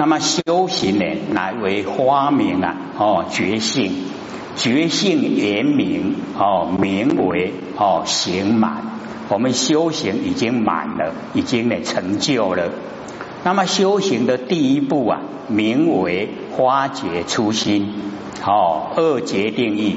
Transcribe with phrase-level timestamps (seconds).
[0.00, 3.90] 那么修行呢，乃为发明啊，哦，觉性，
[4.54, 8.84] 觉性圆明，哦，名为哦行满。
[9.28, 12.70] 我们修行已经满了，已经呢成就了。
[13.42, 17.92] 那么修行的第一步啊，名为花觉初心。
[18.46, 19.96] 哦，二节定义：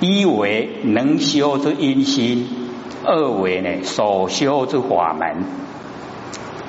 [0.00, 2.48] 一为能修之因心，
[3.04, 5.44] 二为呢所修之法门。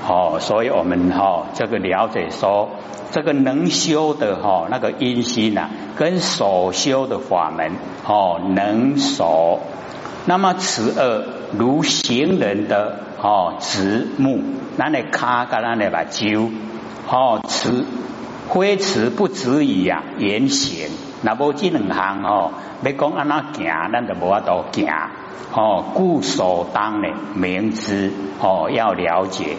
[0.07, 2.69] 哦，所以我们哈这个了解说，
[3.11, 7.71] 这个能修的哈那个因心呐，跟所修的法门
[8.05, 9.61] 哦能所。
[10.27, 11.25] 那么此二
[11.57, 14.43] 如行人的哦直目，
[14.77, 16.51] 那你卡噶那你把揪
[17.09, 17.83] 哦持
[18.47, 20.89] 挥持不止于啊言行，
[21.23, 22.51] 那无这两行哦，
[22.83, 24.87] 要讲安那行，咱就无法度行。
[25.53, 29.57] 哦，故所当呢明知哦要了解。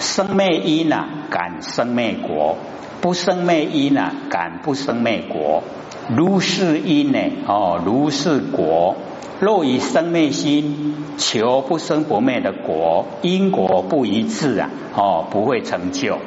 [0.00, 2.56] 生灭因呐，感生灭果；
[3.02, 5.62] 不生灭因呐，感不生灭果。
[6.08, 8.96] 如是因呢哦，如是果。
[9.40, 16.18] 若以生灭心求不生不灭的果，因果不一致啊，哦，不会成就。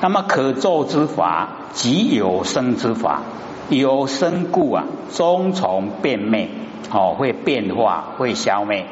[0.00, 3.22] 那么可作之法，即有生之法，
[3.68, 6.48] 有生故啊，终从变灭，
[6.92, 8.86] 哦，会变化，会消灭。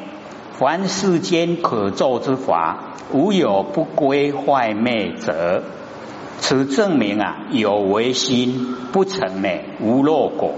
[0.59, 5.61] 凡世间可作之法，无有不归坏灭者。
[6.39, 9.49] 此证明啊，有为心不成呢，
[9.79, 10.53] 无漏果。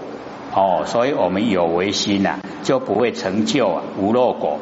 [0.55, 4.59] 哦，所以我们有为心呐，就不会成就啊无漏果。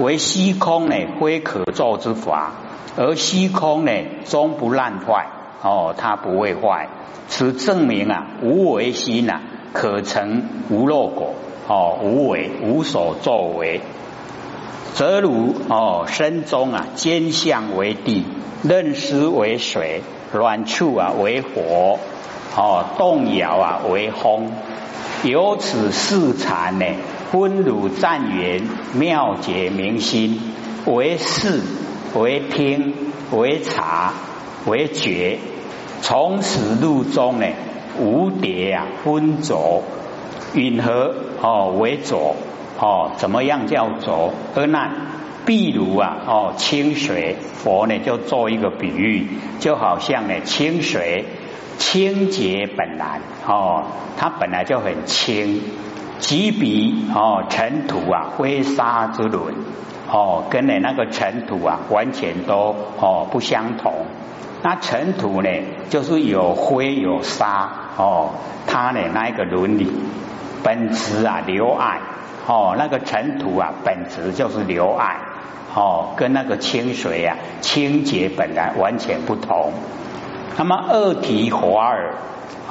[0.00, 2.52] 为虚空呢，非可作之法，
[2.98, 3.92] 而虚空呢，
[4.26, 5.28] 终不烂坏。
[5.62, 6.90] 哦，它不会坏。
[7.28, 9.40] 此证明啊，无为心呐，
[9.72, 11.32] 可成无漏果。
[11.68, 13.80] 哦，无为无所作为，
[14.98, 18.24] 则如哦身中啊，坚相为地，
[18.64, 22.00] 任思为水，软处啊为火，
[22.56, 24.50] 哦动摇啊为风。
[25.22, 26.86] 由此四禅呢，
[27.30, 28.64] 分如湛圆，
[28.94, 30.40] 妙解明心，
[30.84, 31.60] 为视，
[32.16, 32.92] 为听，
[33.30, 34.14] 为察，
[34.66, 35.38] 为觉。
[36.02, 37.46] 从此路中呢，
[38.00, 39.84] 无蝶啊，分浊，
[40.54, 42.34] 允和哦为浊
[42.78, 44.32] 哦，怎么样叫浊？
[44.54, 44.90] 而那
[45.46, 49.28] 譬如啊哦清水，佛呢就做一个比喻，
[49.58, 51.24] 就好像呢清水。
[51.78, 53.84] 清洁本来哦，
[54.16, 55.62] 它本来就很清，
[56.18, 59.54] 即比哦尘土啊灰沙之轮
[60.10, 63.92] 哦，跟呢那个尘土啊完全都哦不相同。
[64.64, 65.48] 那尘土呢，
[65.88, 68.30] 就是有灰有沙哦，
[68.66, 69.88] 它呢那一个伦理
[70.64, 72.00] 本质啊留爱
[72.48, 75.18] 哦，那个尘土啊本质就是留爱
[75.74, 79.70] 哦，跟那个清水啊清洁本来完全不同。
[80.56, 82.14] 那么二体华尔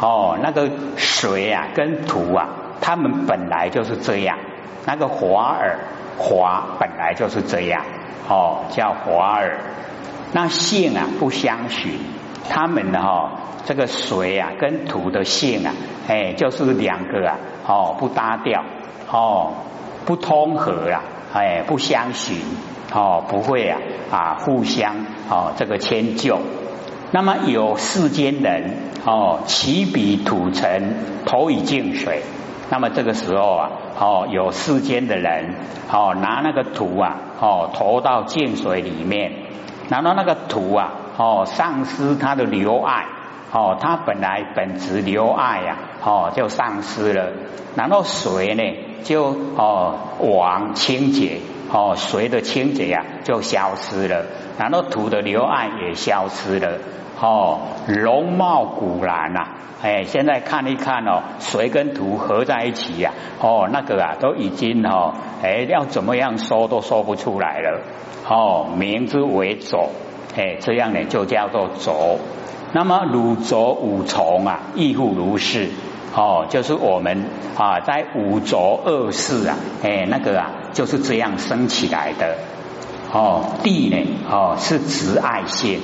[0.01, 2.49] 哦，那个水啊跟土啊，
[2.81, 4.39] 它们本来就是这样。
[4.85, 5.77] 那个华尔
[6.17, 7.83] 华本来就是这样
[8.27, 9.59] 哦，叫华尔。
[10.33, 11.99] 那性啊不相许，
[12.49, 13.31] 他们的哈
[13.65, 15.73] 这个水啊跟土的性啊，
[16.07, 18.63] 哎就是两个啊哦不搭调
[19.11, 19.53] 哦
[20.05, 21.03] 不通和啊
[21.33, 22.35] 哎不相许
[22.93, 23.79] 哦不会啊
[24.11, 24.95] 啊互相
[25.29, 26.39] 哦这个迁就。
[27.11, 32.21] 那么有世间人哦，起笔土尘投以净水。
[32.69, 35.55] 那么这个时候啊，哦，有世间的人
[35.89, 39.31] 哦，拿那个土啊，哦，投到净水里面，
[39.87, 43.05] 然后那个土啊，哦，丧失它的留爱，
[43.53, 47.33] 哦，它本来本质留爱呀，哦，就丧失了。
[47.75, 48.63] 然后水呢，
[49.03, 51.41] 就哦，往清洁。
[51.69, 54.25] 哦，水的清洁呀就消失了，
[54.57, 56.77] 然后土的流暗也消失了。
[57.19, 59.49] 哦，容貌古然呐，
[59.83, 65.13] 哎，现在看一看哦，水跟土合在一起呀，哦，那个啊都已经哦，
[65.43, 67.81] 哎，要怎么样说都说不出来了。
[68.29, 69.89] 哦，名之为浊，
[70.37, 72.17] 哎，这样呢就叫做浊。
[72.71, 75.67] 那么汝浊五重啊，亦复如是。
[76.17, 77.25] 哦，就是我们
[77.55, 82.37] 啊，在五浊恶世啊，哎，那个啊，就是这样生起来的。
[83.13, 83.97] 哦，地呢，
[84.27, 85.79] 哦，是直爱性，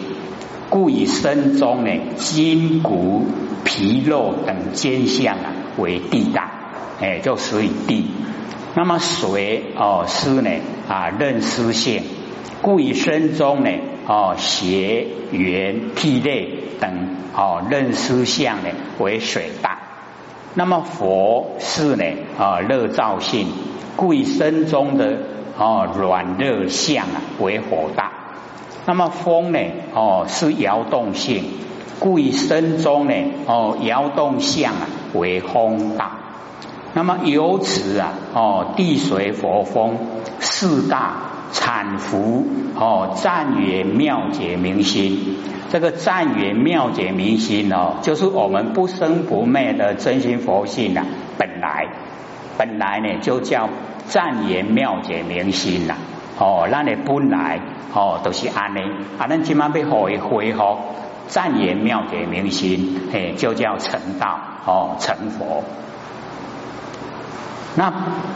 [0.71, 3.27] 故以身中呢，筋骨
[3.63, 6.49] 皮肉等坚相啊，为地大，
[6.99, 8.07] 哎，就属于地。
[8.73, 10.49] 那么水哦，湿呢
[10.89, 12.01] 啊，任湿性，
[12.63, 13.69] 故以身中呢，
[14.07, 16.49] 哦，邪缘涕泪
[16.79, 19.72] 等哦，任湿相呢，为水大。
[20.55, 22.03] 那么佛是呢
[22.37, 23.47] 啊热燥性，
[23.95, 25.17] 故以身中的
[25.57, 28.11] 啊软热相啊为火大。
[28.85, 29.59] 那么风呢？
[29.95, 31.45] 哦，是摇动性，
[31.99, 33.13] 故以身中呢？
[33.47, 36.17] 哦，摇动相啊为风大。
[36.93, 39.97] 那么由此啊，哦，地水火风
[40.39, 41.15] 四大
[41.53, 42.45] 产福
[42.75, 45.37] 哦，赞言妙解明心。
[45.71, 51.05] 这个赞言妙解明心哦，就是我们不生不灭的真心佛性啊，
[51.37, 51.87] 本来
[52.57, 53.69] 本来呢就叫
[54.05, 55.95] 赞言妙解明心呐。
[56.37, 57.59] 哦，那你本来
[57.93, 58.79] 哦都是安尼，
[59.17, 60.77] 啊，咱今晚要何以恢复
[61.27, 62.99] 湛圆妙解明心？
[63.11, 65.63] 嘿，就叫成道哦，成佛。
[67.75, 67.91] 那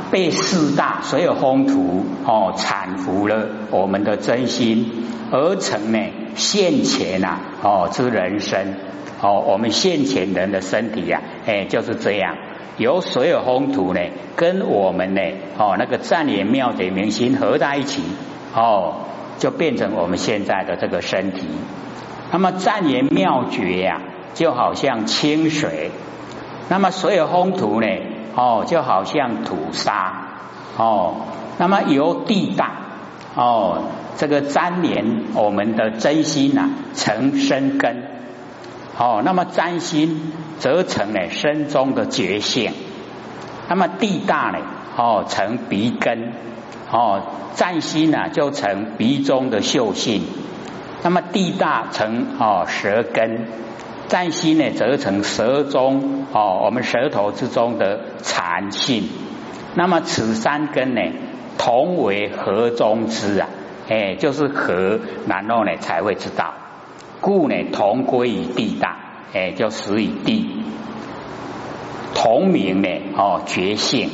[0.10, 6.00] 被四大所有风土哦产服了我们的真心，而成呢
[6.36, 8.74] 现前呐哦之人生
[9.22, 12.36] 哦，我们现前人的身体呀，哎就是这样，
[12.78, 14.00] 由所有风土呢
[14.36, 15.22] 跟我们呢
[15.60, 18.02] 哦那个湛圆妙解明心合在一起
[18.56, 19.06] 哦，
[19.38, 21.48] 就变成我们现在的这个身体。
[22.32, 24.02] 那么湛圆妙觉呀，
[24.34, 25.92] 就好像清水，
[26.70, 27.88] 那么所有风土呢？
[28.38, 30.28] 哦，就好像土沙。
[30.78, 31.26] 哦，
[31.58, 32.72] 那么由地大
[33.36, 33.82] 哦，
[34.16, 38.04] 这个粘连我们的真心呐，成生根。
[38.96, 42.74] 哦，那么粘心则成了身中的觉性，
[43.68, 44.60] 那么地大呢
[44.96, 46.34] 哦，成鼻根。
[46.92, 47.24] 哦，
[47.56, 50.22] 粘心呢就成鼻中的嗅性，
[51.02, 53.48] 那么地大成哦舌根。
[54.08, 59.04] 占心呢，则成舌中哦，我们舌头之中的禅性。
[59.76, 61.02] 那么此三根呢，
[61.58, 63.50] 同为合中之啊，
[63.90, 66.54] 哎，就是合，然后呢才会知道。
[67.20, 68.98] 故呢，同归于地大，
[69.34, 70.64] 哎，就死于地。
[72.16, 74.10] 同名呢，哦，觉性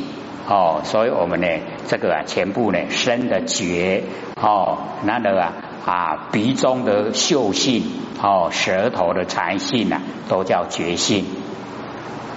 [0.49, 1.47] 哦，所以我们呢，
[1.87, 4.03] 这个啊，全部呢，生的觉
[4.41, 5.53] 哦，那个啊。
[5.85, 7.83] 啊，鼻中的嗅性，
[8.21, 11.25] 哦，舌头的禅性啊，都叫觉性。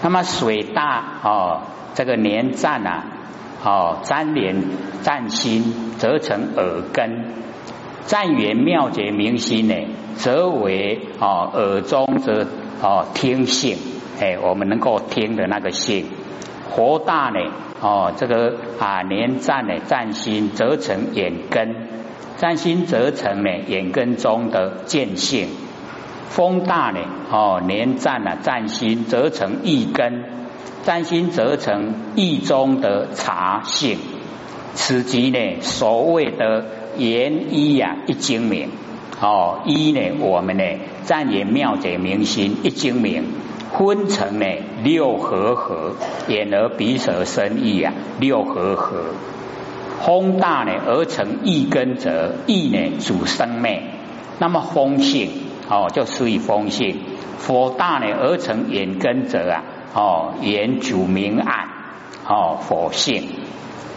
[0.02, 1.60] 那么水大哦，
[1.94, 3.04] 这个连战呐，
[3.64, 4.62] 哦，粘连
[5.02, 7.24] 占心，则成耳根；
[8.06, 9.74] 占元妙觉明心呢，
[10.16, 12.46] 则为哦耳中则
[12.82, 13.78] 哦听性，
[14.20, 16.06] 哎，我们能够听的那个性。
[16.70, 17.38] 活大呢，
[17.80, 21.74] 哦，这个啊连战呢占心，则成眼根。
[22.38, 25.48] 占心则成呢，眼根中的见性；
[26.28, 27.00] 风大呢，
[27.30, 30.24] 哦，连占了占心则成意根；
[30.84, 33.98] 占心则成意中的察性。
[34.74, 36.66] 此即呢，所谓的
[36.98, 38.68] 言一呀，一精明。
[39.18, 40.62] 哦，一呢，我们呢，
[41.04, 43.24] 占言妙解明心一精明，
[43.72, 44.46] 分成呢
[44.84, 45.96] 六合合，
[46.28, 49.04] 眼耳鼻舌身意啊，六合合。
[50.04, 53.82] 风大呢而成意根者，意呢主生命，
[54.38, 55.30] 那么风性
[55.68, 57.00] 哦就属于风性。
[57.46, 59.62] 火大呢而成眼根者啊，
[59.94, 61.68] 哦眼主明暗，
[62.26, 63.28] 哦火性。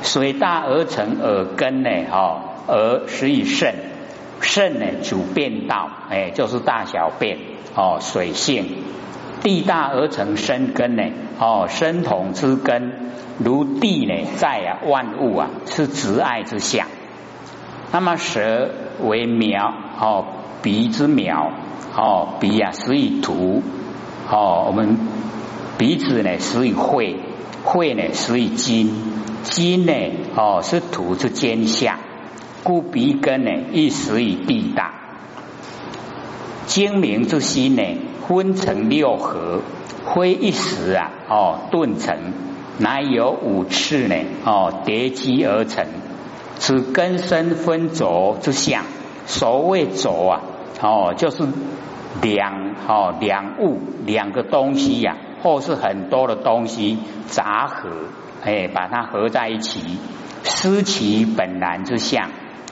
[0.01, 3.75] 水大而成耳根呢，哦而属于肾，
[4.39, 7.37] 肾呢主变道，哎就是大小便，
[7.75, 8.65] 哦水性。
[9.41, 11.03] 地大而成生根呢，
[11.39, 13.11] 哦生统之根。
[13.39, 16.88] 如地呢，在啊，万物啊是执爱之相。
[17.91, 18.69] 那么舌
[19.01, 20.25] 为苗，哦
[20.62, 21.53] 鼻之苗，
[21.95, 23.63] 哦鼻啊食以土，
[24.30, 24.97] 哦我们
[25.78, 27.16] 鼻子呢始于肺，
[27.63, 28.92] 肺呢始于筋，
[29.44, 29.94] 筋呢
[30.35, 31.97] 哦是土之尖相，
[32.63, 34.94] 故鼻根呢亦食以地大。
[36.66, 37.83] 精明之心呢，
[38.28, 39.61] 分成六合，
[40.13, 42.18] 非一时啊，哦顿成。
[42.80, 44.16] 乃有五次呢？
[44.45, 45.86] 哦，叠积而成，
[46.57, 48.83] 此根深分浊之相。
[49.26, 50.42] 所谓浊啊，
[50.81, 51.44] 哦，就是
[52.21, 57.90] 两哦两物两个东西呀，或是很多的东西杂合，
[58.44, 60.00] 哎，把它合在一起，
[60.44, 62.30] 失其本然之相。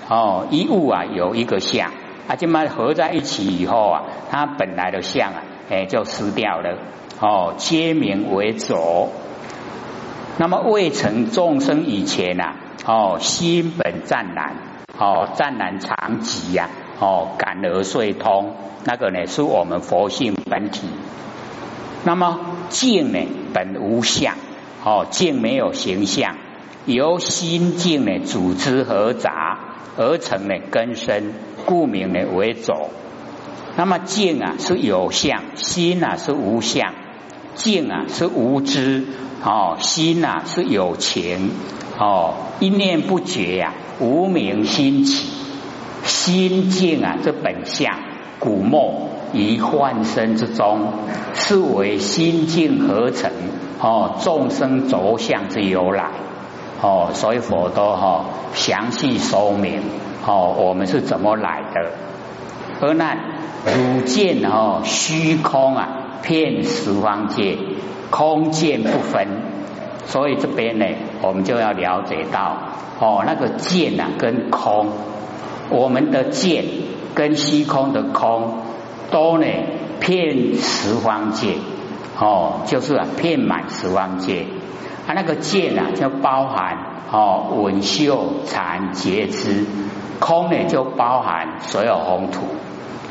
[0.10, 1.92] 哦，一物啊有一个相，
[2.28, 6.78] 啊，这么合在一起以后啊，它本来的相啊，哎，就失掉了。
[7.20, 9.10] 哦，皆名为浊。
[10.40, 12.54] 那么未成众生以前呐，
[12.86, 14.56] 哦，心本湛然，
[14.98, 20.88] 哦，湛然常寂呀，哦，感而遂通，那个呢是我们佛性本体。
[22.04, 22.40] 那么
[22.70, 23.20] 静呢
[23.54, 24.36] 本无相，
[24.86, 26.36] 哦，静没有形象，
[26.86, 29.58] 由心境呢组织合杂
[29.98, 31.34] 而成呢根深，
[31.66, 32.92] 故名呢为走。
[33.76, 36.94] 那么静啊是有相，心啊是无相，
[37.58, 39.04] 静啊是无知。
[39.44, 41.52] 哦，心呐是有情，
[41.98, 45.30] 哦，一念不绝呀，无名心起，
[46.04, 48.00] 心境啊，这本相
[48.40, 50.92] 古墨于幻身之中，
[51.36, 53.32] 是为心境合成
[53.80, 56.10] 哦，众生着相之由来
[56.82, 59.84] 哦，所以佛陀哈详细说明
[60.26, 61.92] 哦，我们是怎么来的。
[62.82, 63.16] 而那
[63.66, 67.58] 汝见哦，虚空啊，遍十方界，
[68.10, 69.28] 空见不分。
[70.06, 70.86] 所以这边呢，
[71.22, 72.58] 我们就要了解到
[73.00, 74.88] 哦，那个见啊，跟空，
[75.70, 76.64] 我们的见
[77.14, 78.62] 跟虚空的空，
[79.12, 79.46] 都呢
[80.00, 81.56] 遍十方界
[82.18, 84.46] 哦，就是啊遍满十方界。
[85.08, 86.78] 啊，那个见啊，就包含
[87.12, 89.66] 哦文秀禅结知，
[90.20, 92.44] 空呢就包含所有红土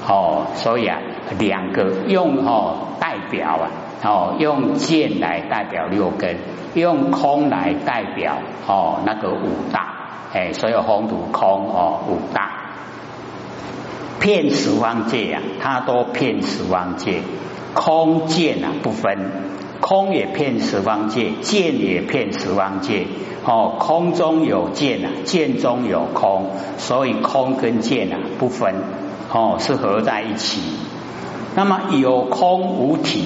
[0.09, 0.99] 哦，所以啊
[1.39, 3.71] 两个用哦代表啊。
[4.05, 6.37] 哦，用剑来代表六根，
[6.75, 8.37] 用空来代表
[8.69, 9.89] 哦那个五大，
[10.33, 12.51] 哎，所有红土空哦五大，
[14.21, 17.23] 骗十方界啊，它都骗十方界，
[17.75, 19.19] 空见啊不分，
[19.81, 23.07] 空也骗十方界，见也骗十方界，
[23.45, 28.75] 哦，空中有见啊，见中有空，所以空跟见啊不分，
[29.33, 30.61] 哦是合在一起，
[31.57, 33.25] 那么有空无体。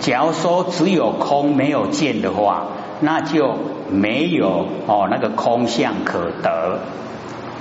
[0.00, 2.66] 假如说只有空没有见的话，
[3.00, 3.54] 那就
[3.90, 6.80] 没有哦那个空相可得。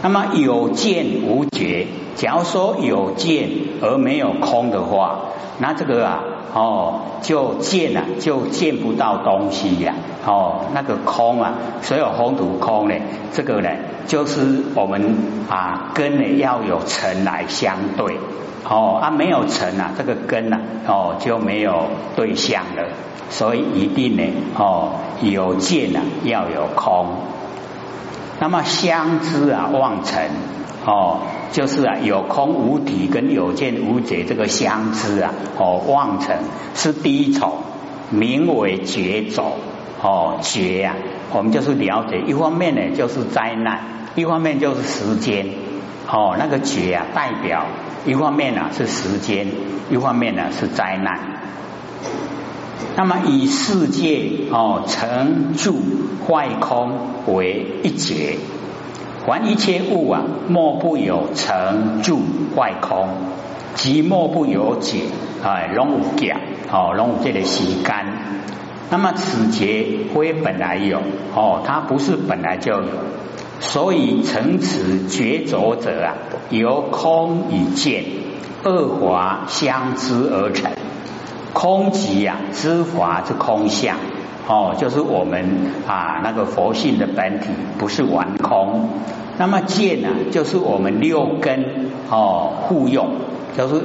[0.01, 3.49] 那么有见无觉，假如说有见
[3.81, 5.19] 而没有空的话，
[5.59, 6.23] 那这个啊
[6.53, 9.93] 哦就见啊就见不到东西呀
[10.25, 12.95] 哦那个空啊，所有空土空呢，
[13.33, 13.69] 这个呢
[14.07, 15.17] 就是我们
[15.49, 18.17] 啊跟呢要有尘来相对。
[18.67, 22.89] 哦啊，没有尘啊，这个根呐，哦就没有对象了，
[23.29, 24.23] 所以一定呢，
[24.57, 27.07] 哦有见啊，要有空。
[28.39, 30.29] 那么相知啊，望尘
[30.85, 31.19] 哦，
[31.51, 36.37] 就是啊有空无体跟有见无觉这个相知啊，哦望尘
[36.75, 37.53] 是第一重，
[38.11, 39.57] 名为绝走
[40.01, 40.95] 哦绝呀，
[41.33, 43.81] 我们就是了解一方面呢就是灾难，
[44.15, 45.47] 一方面就是时间
[46.09, 47.65] 哦那个绝啊代表。
[48.05, 49.47] 一方面呢是时间，
[49.89, 51.19] 一方面呢是灾难。
[52.95, 55.75] 那么以世界哦成住
[56.27, 58.37] 坏空为一节，
[59.25, 62.19] 凡一切物啊，莫不有成住
[62.55, 63.09] 坏空，
[63.75, 65.03] 即莫不有解
[65.43, 66.37] 啊，拢有假
[66.71, 68.05] 哦，拢有这个时间。
[68.89, 70.99] 那么此节非本来有
[71.35, 72.87] 哦，它不是本来就有。
[73.59, 76.15] 所以成此觉着者啊，
[76.49, 78.05] 由空与见
[78.63, 80.71] 二法相知而成。
[81.51, 83.97] 空即啊，知法之空相
[84.47, 85.45] 哦，就是我们
[85.87, 88.89] 啊那个佛性的本体，不是完空。
[89.37, 93.09] 那么见呢，就是我们六根哦互用，
[93.57, 93.81] 就是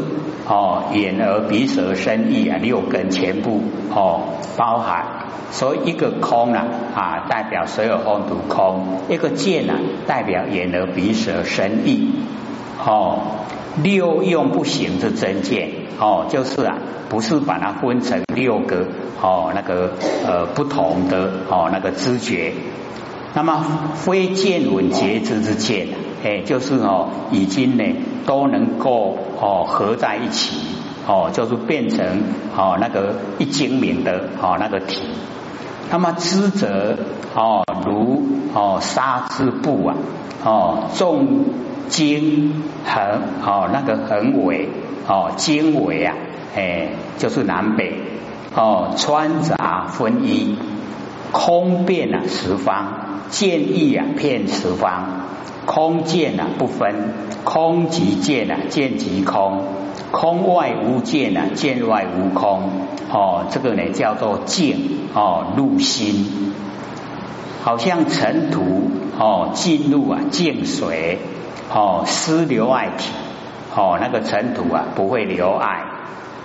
[0.47, 3.63] 哦眼耳鼻舌身意啊六根全部
[3.95, 4.21] 哦
[4.57, 5.07] 包含。
[5.51, 6.67] 所以一个空啊
[6.97, 12.11] 啊，代表所有空独空；一个见呢，代表眼耳鼻舌身意。
[12.85, 13.21] 哦，
[13.81, 15.71] 六用不行之真见。
[16.01, 16.79] 哦，就是啊，
[17.09, 18.85] 不是把它分成六个
[19.23, 19.93] 哦，那个
[20.27, 22.53] 呃不同的哦那个知觉。
[23.33, 25.87] 那么非见闻觉知之见，
[26.25, 27.85] 哎，就是哦已经呢
[28.27, 30.57] 都能够哦合在一起。
[31.07, 32.23] 哦，就是变成
[32.57, 35.03] 哦那个一精明的哦那个体。
[35.91, 36.97] 那么知者
[37.35, 38.23] 哦如
[38.55, 39.95] 哦沙之布啊
[40.43, 41.45] 哦重
[41.89, 44.71] 经横哦那个横尾
[45.07, 46.15] 哦经纬啊
[46.57, 46.89] 哎
[47.19, 48.01] 就是南北
[48.55, 50.57] 哦穿杂分一
[51.33, 52.95] 空遍啊十方
[53.29, 55.24] 见义啊遍十方
[55.67, 57.13] 空见啊不分
[57.45, 59.65] 空即见啊见即空。
[60.11, 62.71] 空外无见啊，见外无空。
[63.11, 64.79] 哦，这个呢叫做见
[65.13, 66.55] 哦入心，
[67.63, 71.19] 好像尘土哦进入啊静水
[71.73, 73.11] 哦失留爱体。
[73.77, 75.83] 哦那个尘土啊不会留爱，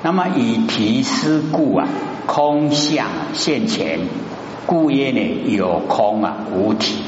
[0.02, 1.88] 那么以体失故啊
[2.26, 4.00] 空相现前，
[4.66, 7.04] 故曰呢有空啊无体。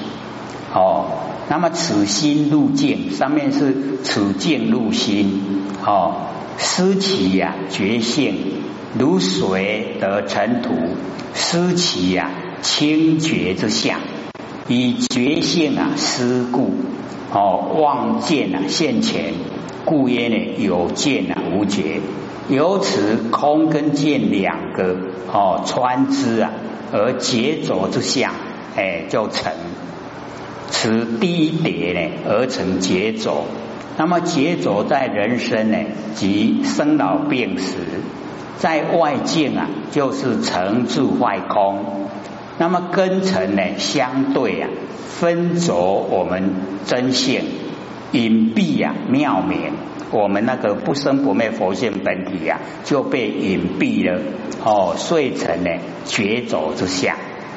[0.75, 1.05] 哦，
[1.51, 5.41] 那么此心入境上面是此境入心
[5.85, 6.13] 哦。
[6.57, 8.37] 思其呀觉性
[8.97, 10.69] 如水得尘土，
[11.33, 12.31] 思其呀
[12.61, 13.99] 清觉之相，
[14.69, 16.73] 以觉性啊思故
[17.33, 19.33] 哦望见啊现前，
[19.83, 21.99] 故曰呢有见啊无觉，
[22.47, 24.95] 由此空跟见两个
[25.33, 26.51] 哦穿之啊
[26.93, 28.31] 而结着之相，
[28.77, 29.51] 哎就成
[30.71, 33.45] 此第一叠呢而成结着。
[33.97, 35.77] 那么劫走在人生呢，
[36.15, 37.75] 即生老病死，
[38.57, 42.07] 在外境啊，就是成住坏空。
[42.57, 44.69] 那么根尘呢，相对啊，
[45.19, 46.53] 分着我们
[46.87, 47.41] 真性
[48.13, 49.73] 隐蔽呀，妙明。
[50.11, 54.19] 我们那个不生不灭佛性本体呀，就被隐蔽了
[54.63, 55.69] 哦，碎成呢
[56.05, 57.15] 绝走之相。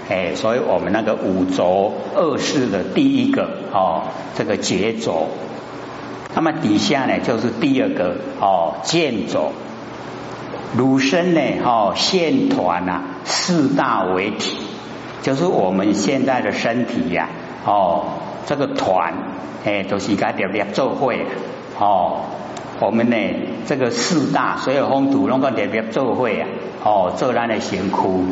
[0.08, 4.02] 哎，所以我们那个五轴二世的第一个哦，
[4.36, 5.28] 这个劫轴。
[6.34, 9.52] 那么底下呢，就是第二个哦，见走。
[10.76, 14.58] 乳身呢，哦，线团呐，四大为体，
[15.22, 17.28] 就是我们现在的身体呀，
[17.64, 18.06] 哦，
[18.44, 19.14] 这个团，
[19.64, 21.24] 哎，都是该点点做会
[21.78, 22.22] 哦。
[22.80, 23.16] 我们呢，
[23.66, 26.48] 这个四大所有风土，弄个点点做会啊，
[26.82, 28.24] 哦，做咱的辛苦，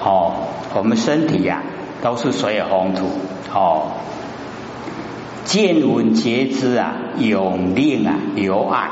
[0.00, 0.34] 哦，
[0.74, 1.62] 我们身体呀，
[2.02, 3.06] 都是所有风土，
[3.54, 3.92] 哦。
[5.44, 8.90] 见闻觉知啊，永令啊，留爱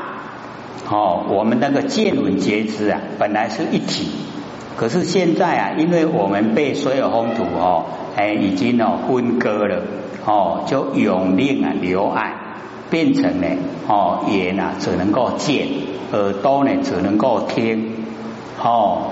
[0.89, 1.25] 哦。
[1.29, 4.09] 我们那个见闻觉知啊，本来是一体，
[4.77, 9.81] 可是现在啊，因为我们被所有风土哦，哎，已经哦分割了
[10.25, 12.33] 哦，就永令啊，留爱
[12.89, 13.47] 变成呢
[13.87, 15.67] 哦，眼啊只能够见，
[16.13, 17.93] 耳朵呢只能够听
[18.63, 19.11] 哦。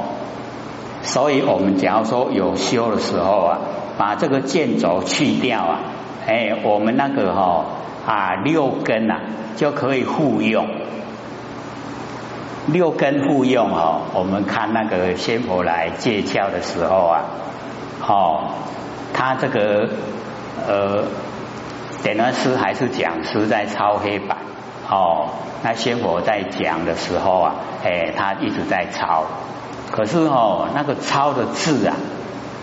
[1.04, 3.60] 所以我们假如说有修的时候啊，
[3.98, 5.80] 把这个剑轴去掉啊。
[6.26, 7.66] 哎，我们那个哈
[8.08, 9.20] 啊六根啊
[9.58, 10.66] 就可以互用，
[12.68, 14.04] 六根互用哦。
[14.14, 17.26] 我们看那个仙佛来借窍的时候啊，
[18.08, 18.52] 哦，
[19.14, 19.90] 他这个
[20.66, 21.04] 呃，
[22.02, 24.38] 点了师还是讲师在抄黑板
[24.90, 25.28] 哦。
[25.62, 29.26] 那仙佛在讲的时候啊，哎，他一直在抄，
[29.94, 31.96] 可是哦，那个抄的字啊，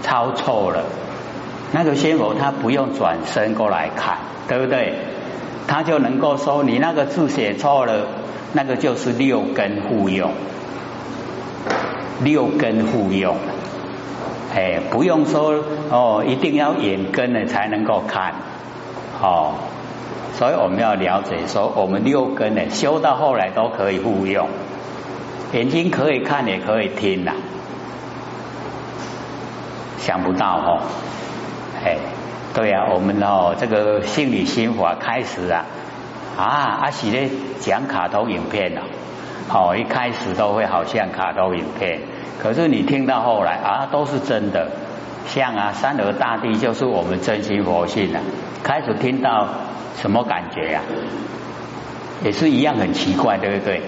[0.02, 0.82] 抄错了。
[1.70, 4.18] 那个仙佛他不用转身过来看，
[4.48, 4.94] 对不对？
[5.68, 8.08] 他就能够说你那个字写错了，
[8.52, 10.32] 那个就是六根互用，
[12.24, 13.36] 六根互用，
[14.52, 18.34] 哎，不用说哦，一定要眼根呢才能够看，
[19.22, 19.52] 哦，
[20.32, 24.48] 所以我们要了解说，我们六根呢修到后来都可以互用，
[25.52, 27.32] 眼睛可以看也可以听呐，
[29.98, 30.82] 想不到哦。
[31.84, 31.96] 哎，
[32.54, 35.64] 对呀，我们哦，这个心理心法开始啊
[36.36, 38.82] 啊，阿喜咧讲卡通影片了，
[39.52, 42.00] 哦，一开始都会好像卡通影片，
[42.40, 44.70] 可是你听到后来啊，都是真的，
[45.26, 48.20] 像啊，三河大地就是我们真心佛性啊，
[48.62, 49.48] 开始听到
[49.96, 50.80] 什么感觉呀？
[52.22, 53.82] 也是一样很奇怪，对不对？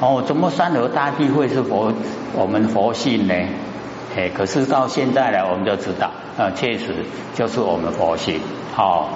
[0.00, 1.92] 哦，怎么三河大地会是佛
[2.34, 3.34] 我们佛性呢？
[4.16, 7.04] 哎，可是到现在呢，我们就知道，啊，确实
[7.34, 8.40] 就是我们佛性。
[8.74, 9.08] 好，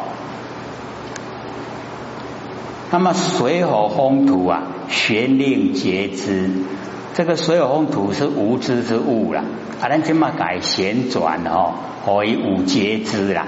[2.90, 6.50] 那么水火风土啊，玄令皆知。
[7.14, 9.40] 这个水火风土是无知之物了，
[9.80, 11.74] 啊，咱今嘛改旋转哦，
[12.06, 13.46] 为五皆知啦。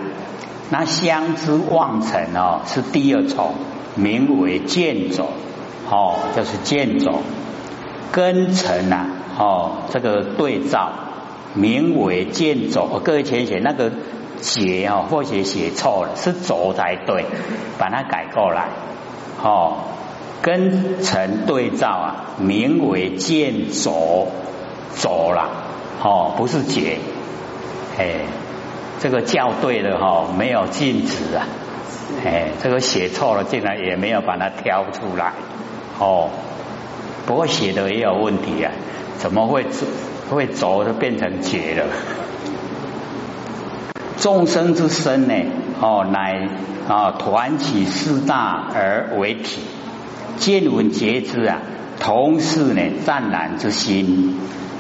[0.71, 3.55] 那相知望尘哦，是第二重，
[3.97, 5.29] 名为见种，
[5.91, 7.23] 哦，就是见种
[8.13, 9.07] 根尘呐，
[9.39, 10.91] 哦，这个对照。
[11.53, 13.91] 名为见走，各位浅写那个
[14.41, 17.25] 节哦，或许写错了，是走才对，
[17.77, 18.69] 把它改过来
[19.43, 19.79] 哦。
[20.43, 24.29] 跟成对照啊，名为见走
[24.95, 25.51] 走了
[26.01, 26.99] 哦，不是节
[27.99, 28.21] 哎，
[29.01, 31.49] 这个校对的哈，没有禁止啊，
[32.25, 35.33] 哎，这个写错了，竟然也没有把它挑出来
[36.01, 36.31] 哦。
[37.27, 38.73] 不过写的也有问题啊，
[39.19, 39.65] 怎么会？
[40.31, 41.87] 会走就变成劫了。
[44.17, 45.35] 众生之身呢，
[45.81, 46.49] 哦，乃
[46.89, 49.61] 啊团起四大而为体，
[50.37, 51.59] 见闻觉知啊，
[51.99, 54.39] 同是呢湛然之心，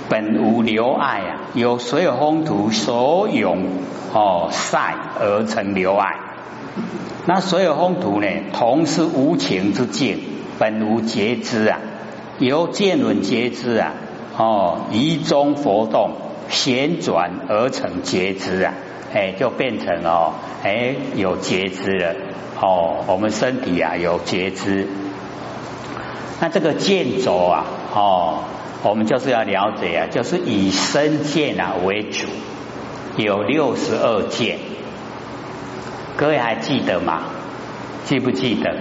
[0.08, 3.66] 本无留爱啊，有所有风土所涌
[4.14, 6.14] 哦塞而成留爱。
[7.26, 10.20] 那所有风土呢，同是无情之境，
[10.60, 11.78] 本无觉知啊，
[12.38, 13.94] 由见闻觉知啊。
[14.36, 16.12] 哦，移中活动
[16.50, 18.74] 旋转而成觉知啊，
[19.14, 22.14] 哎，就变成哦，哎，有觉知了。
[22.60, 24.86] 哦，我们身体啊有觉知。
[26.40, 28.44] 那这个剑轴啊，哦，
[28.82, 32.26] 我们就是要了解啊，就是以身剑啊为主，
[33.16, 34.58] 有六十二剑。
[36.18, 37.22] 各位还记得吗？
[38.04, 38.76] 记不记得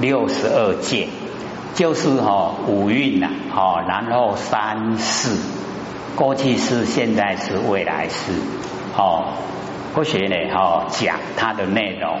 [0.00, 1.08] 六十二剑？
[1.72, 5.30] 就是哈五蕴呐，哦，然后三世，
[6.16, 8.32] 过去式、现在是未来式，
[8.96, 9.24] 哦，
[9.94, 12.20] 或许呢，哦，讲它的内容，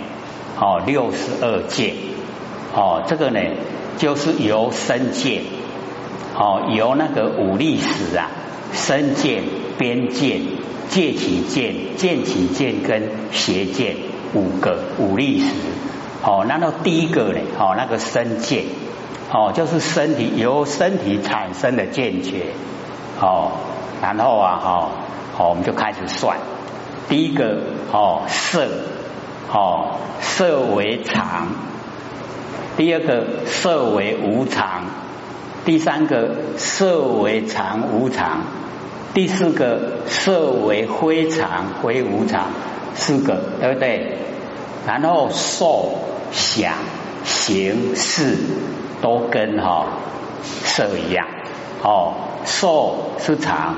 [0.58, 1.94] 哦，六十二界，
[2.74, 3.40] 哦，这个呢
[3.98, 5.42] 就是由身见，
[6.38, 8.30] 哦，由那个五力史啊，
[8.72, 9.42] 身见、
[9.76, 10.42] 边见、
[10.88, 13.96] 借起见、见起见跟邪见
[14.32, 15.46] 五个五力史。
[16.22, 18.64] 哦，然后第一个呢，哦，那个身见，
[19.32, 22.46] 哦，就是身体由身体产生的见觉，
[23.20, 23.52] 哦，
[24.02, 24.88] 然后啊，哦，
[25.36, 26.36] 好，我们就开始算，
[27.08, 28.68] 第一个哦，色，
[29.50, 31.48] 哦，色为常，
[32.76, 34.84] 第二个色为无常，
[35.64, 38.42] 第三个色为常无常，
[39.14, 42.48] 第四个色为非常非无常，
[42.94, 44.18] 四个对不对？
[44.86, 45.98] 然后受
[46.32, 46.74] 想
[47.24, 48.36] 行识
[49.02, 49.86] 都跟哈
[50.42, 51.26] 色一样
[51.82, 52.14] 哦，
[52.44, 53.76] 受是常，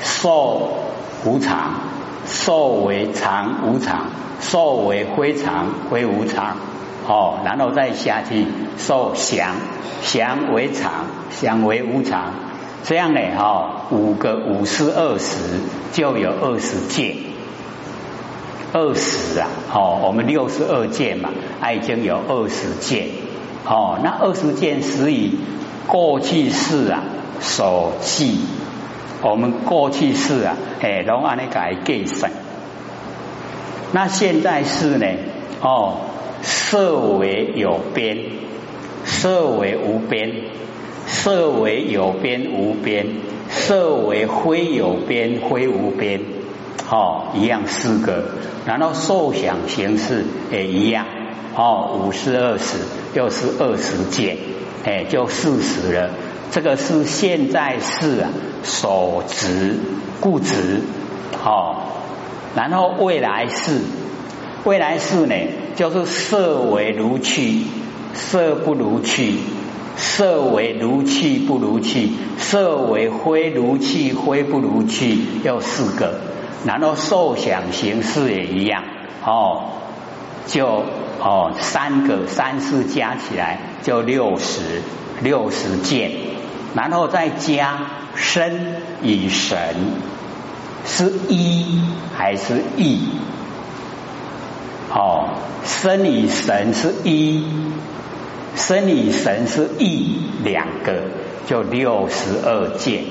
[0.00, 0.70] 受
[1.24, 1.74] 无常，
[2.26, 4.06] 受为常无常，
[4.40, 6.56] 受为非常非无常
[7.06, 8.46] 哦，然后再下去
[8.76, 9.56] 受想，
[10.02, 12.34] 想为常，想为无常，
[12.84, 15.36] 这样呢哈五个五十二十
[15.92, 17.16] 就有二十件。
[18.72, 21.30] 二十啊，哦，我们六十二件嘛，
[21.74, 23.06] 已经有二十件，
[23.66, 25.38] 哦，那二十件是以
[25.86, 27.02] 过去式啊
[27.40, 28.40] 所记，
[29.22, 32.30] 我们过去式啊，哎，拢按那改计算。
[33.92, 35.06] 那现在是呢，
[35.62, 36.00] 哦，
[36.42, 38.18] 色为有边，
[39.04, 40.30] 色为无边，
[41.06, 43.06] 色为有边无边，
[43.48, 46.20] 色为非有边非无边。
[46.90, 48.24] 哦，一样四个，
[48.64, 51.04] 然后受想行识也一样，
[51.54, 52.78] 哦，五是二十，
[53.14, 54.38] 又是二十件，
[54.84, 56.10] 哎，就四十了。
[56.50, 58.30] 这个是现在世啊，
[58.62, 59.76] 所执
[60.20, 60.80] 固执，
[61.44, 61.76] 哦，
[62.56, 63.80] 然后未来世，
[64.64, 65.34] 未来世呢，
[65.76, 67.64] 就是色为如去，
[68.14, 69.34] 色不如去，
[69.98, 76.14] 色为如去不如去，色为非如去非不如去，又四个。
[76.64, 78.82] 然后受想行识也一样
[79.24, 79.64] 哦，
[80.46, 80.84] 就
[81.20, 84.82] 哦三个三四加起来就六十
[85.22, 86.10] 六十件，
[86.74, 87.78] 然后再加
[88.14, 89.76] 身与神
[90.84, 91.80] 是一
[92.16, 93.00] 还是异？
[94.90, 95.28] 哦，
[95.64, 97.44] 身与神是一，
[98.56, 101.02] 身与神是一，两个
[101.46, 103.04] 就六十二件。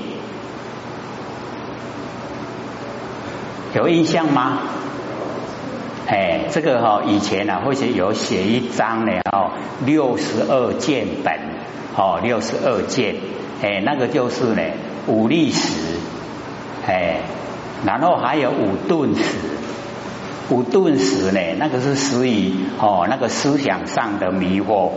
[3.78, 4.58] 有印象吗？
[6.08, 9.52] 哎，这个哈以前呢，或许有写一张呢哦，
[9.86, 11.32] 六十二件本
[11.96, 13.14] 哦，六十二件，
[13.62, 14.62] 哎，那个就是呢
[15.06, 15.70] 五力史，
[16.88, 17.20] 哎，
[17.86, 19.22] 然后还有五顿史，
[20.50, 24.90] 五顿史呢，那个是属于哦那个思想上的迷惑，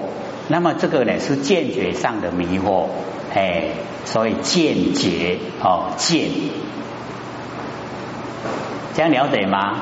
[0.48, 2.88] 那么这个呢是见觉上的迷惑，
[3.36, 3.66] 哎，
[4.06, 6.32] 所以见觉哦见。
[8.94, 9.76] 这样了解吗？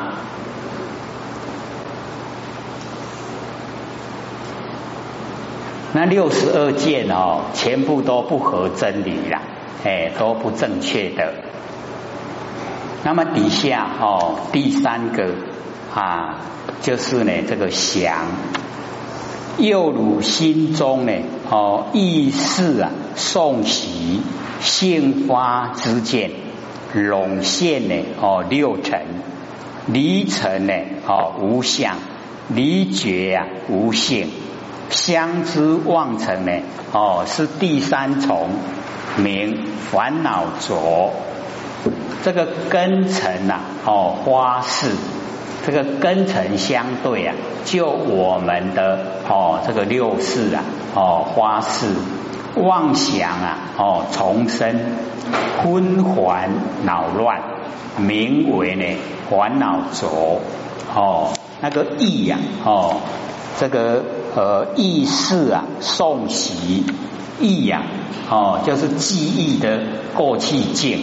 [5.91, 9.41] 那六十二件哦，全部都不合真理啦，
[9.83, 11.33] 哎，都不正确的。
[13.03, 15.33] 那么底下哦，第三个
[15.95, 16.35] 啊，
[16.81, 18.27] 就是呢这个想，
[19.57, 21.13] 又如心中呢
[21.49, 24.21] 哦意识啊，诵习
[24.61, 26.48] 性发之见。
[26.93, 27.95] 拢现呢？
[28.21, 29.01] 哦，六尘
[29.87, 30.73] 离尘呢？
[31.07, 31.95] 哦，无相
[32.47, 34.29] 离觉啊，无性
[34.89, 36.51] 相知妄尘呢？
[36.91, 38.49] 哦，是第三重
[39.17, 41.13] 名烦恼浊。
[42.23, 44.91] 这个根尘呐，哦，花事
[45.65, 48.99] 这个根尘相对啊，就我们的
[49.29, 50.63] 哦，这个六事啊，
[50.95, 51.85] 哦，花事
[52.55, 54.79] 妄想啊，哦，重生。
[55.61, 56.49] 昏烦
[56.85, 57.41] 恼乱，
[57.97, 58.85] 名为呢
[59.29, 60.39] 烦恼浊
[60.95, 62.95] 哦，那个意呀哦，
[63.59, 64.03] 这个
[64.35, 66.85] 呃意识啊，送习
[67.39, 67.83] 意呀
[68.29, 69.81] 哦，就是记忆的
[70.15, 71.01] 过去境，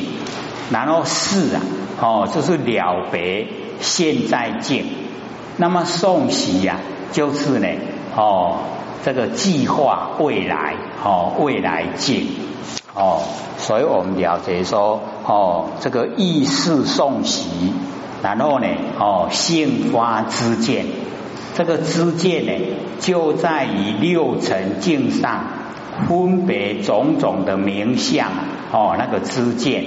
[0.70, 1.60] 然后事啊
[2.00, 3.46] 哦，就是了别
[3.80, 4.86] 现在境，
[5.58, 6.80] 那么送习呀，
[7.12, 7.68] 就是呢
[8.16, 8.56] 哦，
[9.06, 12.26] 这个计划未来哦，未来境。
[12.92, 13.22] 哦，
[13.56, 17.72] 所以我们了解说，哦，这个意识送习，
[18.20, 18.66] 然后呢，
[18.98, 20.86] 哦，性发之见，
[21.54, 22.52] 这个之见呢，
[22.98, 25.44] 就在于六尘境上
[26.08, 28.26] 分别种种的名相，
[28.72, 29.84] 哦，那个知见，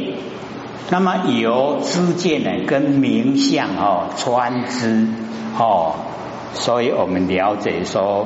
[0.90, 5.08] 那么由知见呢跟名相哦穿之，
[5.58, 5.96] 哦，
[6.54, 8.26] 所以我们了解说，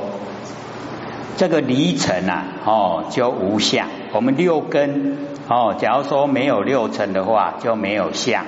[1.36, 3.88] 这个离尘啊，哦，就无相。
[4.12, 5.18] 我们六根
[5.48, 8.44] 哦，假如说没有六尘的话，就没有相。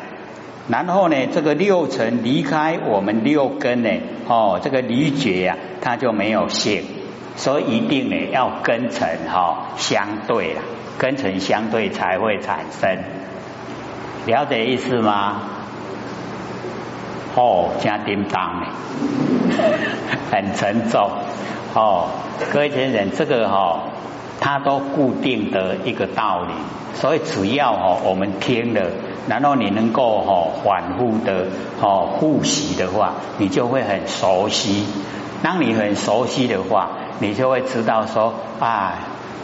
[0.69, 3.91] 然后呢，这个六尘离开我们六根呢，
[4.29, 6.85] 哦，这个离觉呀，它就没有性。
[7.37, 10.63] 所以一定呢，要根尘哈相对了，
[10.99, 12.99] 根尘相对才会产生。
[14.27, 15.43] 了解意思吗？
[17.35, 18.67] 哦，加叮当呢，
[20.33, 21.11] 很沉重
[21.77, 22.09] 哦。
[22.53, 23.83] 各位先生，这个哈，
[24.41, 26.53] 它都固定的一个道理，
[26.95, 28.81] 所以只要哈我们听了，
[29.29, 31.47] 然后你能够哈反复的
[31.81, 34.87] 哦复习的话，你就会很熟悉。
[35.43, 36.89] 当你很熟悉的话，
[37.21, 38.95] 你就会知道说啊，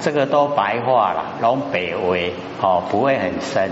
[0.01, 3.71] 这个都白话了，拢北微哦，不会很深。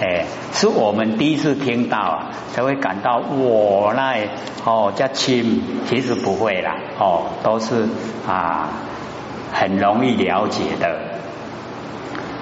[0.00, 4.16] 哎，是我们第一次听到啊，才会感到哇，那
[4.64, 7.86] 哦叫亲，其实不会啦，哦，都是
[8.26, 8.70] 啊
[9.52, 10.96] 很容易了解的。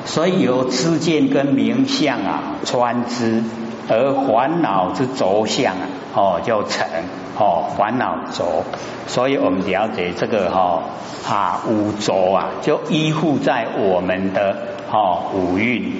[0.04, 3.42] 所以由知见跟名相啊穿之，
[3.88, 6.86] 而烦恼之轴相啊，哦就成
[7.36, 8.62] 哦烦恼轴。
[9.08, 10.82] 所以我们了解这个哈
[11.28, 14.56] 啊五轴啊，就依附在我们的
[14.92, 15.92] 哦五蕴。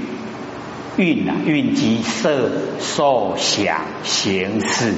[0.98, 4.92] 运啊，运机色受想行识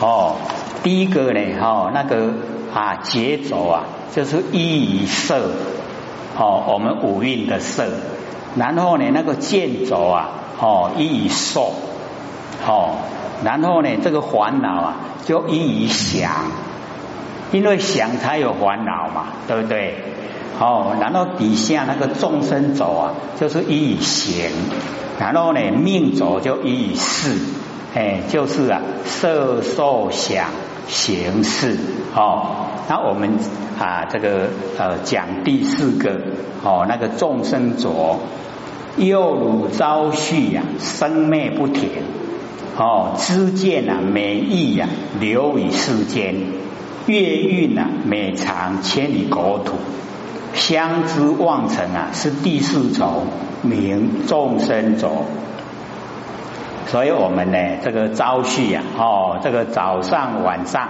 [0.00, 0.36] 哦。
[0.84, 2.32] 第一个呢，哈，那个
[2.72, 5.50] 啊节奏啊，就是依于色
[6.38, 7.88] 哦，我们五蕴的色。
[8.54, 11.72] 然后呢，那个见轴啊，哦，依于受
[12.66, 12.96] 哦。
[13.44, 16.30] 然后呢，这个烦恼啊，就依于想，
[17.50, 20.11] 因为想才有烦恼嘛，对不对？
[20.60, 24.50] 哦，然后底下那个众生走啊，就是依于行。
[25.18, 27.38] 然后呢，命走就以事，
[27.94, 30.46] 哎，就是啊，色受想
[30.88, 31.76] 行识
[32.14, 32.46] 哦。
[32.88, 33.38] 那我们
[33.78, 36.20] 啊，这个呃，讲第四个
[36.64, 38.18] 哦，那个众生浊，
[38.96, 41.90] 又如朝夕呀，生灭不停
[42.76, 44.88] 哦，知见啊，美意呀，
[45.20, 46.34] 流于世间，
[47.06, 49.74] 月运啊，美长千里国土。
[50.54, 53.26] 相知望尘啊，是第四重
[53.62, 55.24] 名众生种。
[56.86, 60.88] 所以我们呢，这个朝夕啊，哦，这个早上晚上，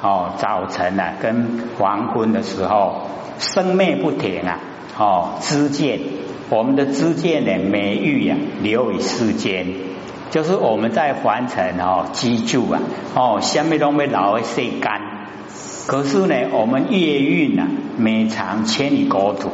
[0.00, 4.60] 哦，早晨啊，跟黄昏的时候，生灭不停啊，
[4.96, 5.98] 哦，知见，
[6.50, 9.66] 我们的知见呢，美玉啊，留于世间，
[10.30, 12.80] 就是我们在凡尘哦，居住啊，
[13.16, 15.09] 哦，下面都没老会晒干。
[15.86, 17.66] 可是呢，我们月运啊，
[17.96, 19.50] 每长千里国土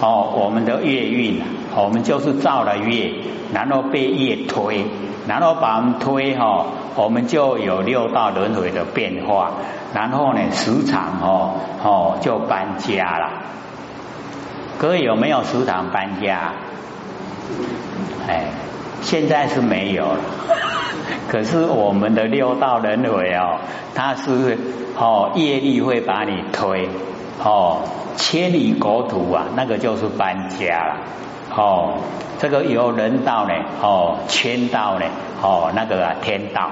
[0.00, 1.44] 哦，我们的月运啊，
[1.76, 3.12] 我们就是造了月，
[3.52, 4.84] 然后被月推，
[5.28, 9.52] 然后把我们推哈，我们就有六道轮回的变化，
[9.94, 13.30] 然后呢，时常哦哦就搬家了。
[14.78, 16.52] 各位有没有时常搬家？
[18.26, 18.46] 哎，
[19.02, 20.20] 现在是没有了。
[21.28, 23.58] 可是我们的六道轮回哦，
[23.94, 24.58] 它是
[24.96, 26.88] 哦业力会把你推
[27.42, 27.82] 哦
[28.16, 30.96] 千里国土啊，那个就是搬家了
[31.56, 31.94] 哦。
[32.38, 35.06] 这个由人道呢哦天道呢
[35.42, 36.70] 哦那个啊天道，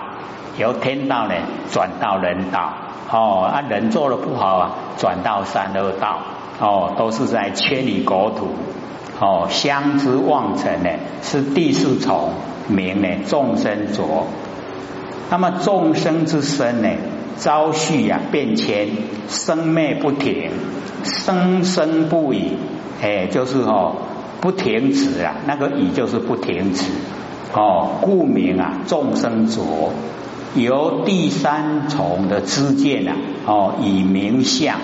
[0.57, 1.35] 由天道呢
[1.71, 2.73] 转到人道
[3.11, 6.19] 哦啊人做的不好啊转到三恶道
[6.59, 8.49] 哦都是在千里国土
[9.21, 10.91] 哦相知妄尘呢
[11.23, 12.31] 是第四重。
[12.71, 14.27] 名呢众生浊，
[15.31, 16.91] 那么众生之身呢，
[17.39, 18.89] 朝夕呀变迁，
[19.27, 20.51] 生灭不停，
[21.03, 22.59] 生生不已，
[23.01, 23.97] 哎，就是哦
[24.43, 26.85] 不停止啊，那个已就是不停止
[27.55, 29.95] 哦，故名啊众生浊，
[30.55, 34.77] 由第三重的知见啊，哦以名相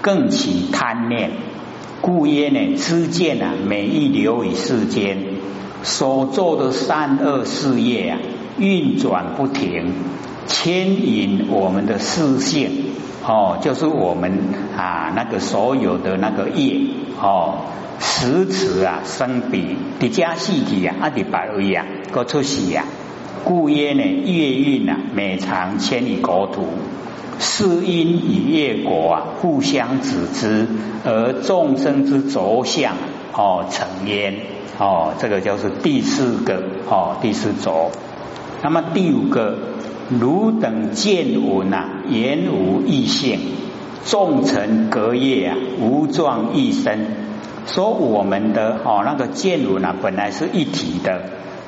[0.00, 1.32] 更起贪念，
[2.00, 5.36] 故曰呢知见啊每一流于世间。
[5.82, 8.18] 所做的善恶事业啊，
[8.58, 9.92] 运转不停，
[10.48, 12.72] 牵引我们的视线
[13.24, 14.32] 哦，就是我们
[14.76, 16.80] 啊那个所有的那个业
[17.20, 17.58] 哦，
[18.00, 22.84] 时此啊生彼，的加细体啊，阿的百位啊，各出息呀，
[23.44, 26.66] 故曰呢，月运啊，每长千里国土，
[27.38, 30.66] 是因与业果啊互相指之，
[31.04, 32.94] 而众生之着相
[33.32, 34.34] 哦成焉。
[34.78, 37.90] 哦，这个就是第四个哦，第四轴。
[38.62, 39.56] 那么第五个，
[40.20, 43.40] 汝等见闻啊，言无异性，
[44.04, 47.06] 众尘隔业啊，无状异身。
[47.66, 51.22] 说我们的哦那个见闻啊，本来是一体的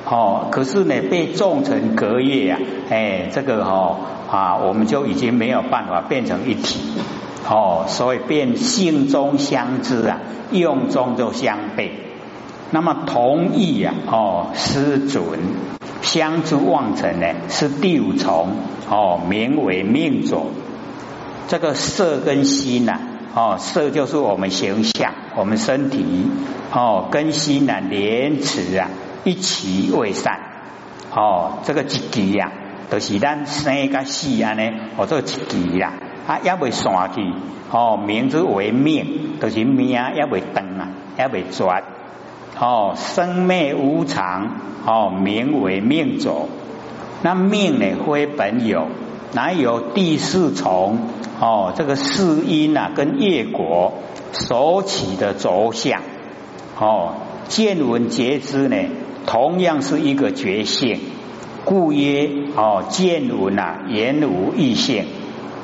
[0.05, 2.59] 哦，可是呢被众尘隔夜啊，
[2.89, 3.97] 哎，这个哦
[4.31, 6.79] 啊，我们就已经没有办法变成一体
[7.47, 10.19] 哦，所以变性中相知啊，
[10.51, 11.89] 用中就相悖。
[12.71, 15.39] 那么同意啊，哦，失准
[16.01, 18.49] 相知望成呢，是第五重
[18.89, 20.47] 哦，名为命种。
[21.47, 22.99] 这个色跟心呐，
[23.33, 26.05] 哦，色就是我们形象，我们身体
[26.71, 28.89] 哦，跟心呐连持啊，
[29.23, 30.39] 一起为善
[31.13, 32.51] 哦，这个一级呀，
[32.89, 35.93] 都是咱生个死啊呢，哦，这一级呀，
[36.27, 37.21] 啊也未散去
[37.71, 41.65] 哦，名之为命，都是命啊也未断啊，也未绝
[42.59, 46.49] 哦，生灭无常哦，名为命种。
[47.21, 48.87] 那命呢，非本有。
[49.31, 50.97] 哪有第四重
[51.39, 51.71] 哦？
[51.75, 53.93] 这个四因啊，跟业果
[54.31, 56.01] 所起的着相
[56.79, 57.13] 哦，
[57.47, 58.75] 见闻觉知呢，
[59.25, 60.99] 同样是一个觉性，
[61.65, 65.05] 故曰哦，见闻啊，言无异性。